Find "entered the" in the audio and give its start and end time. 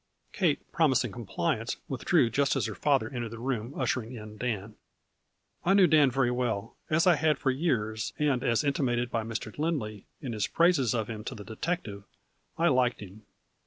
3.11-3.37